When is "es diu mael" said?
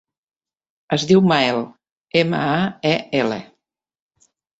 0.95-1.59